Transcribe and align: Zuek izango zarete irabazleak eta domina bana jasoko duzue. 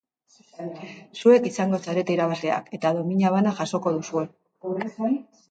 Zuek 1.23 1.45
izango 1.49 1.79
zarete 1.89 2.15
irabazleak 2.15 2.73
eta 2.79 2.93
domina 3.01 3.35
bana 3.37 3.55
jasoko 3.61 3.95
duzue. 4.01 4.27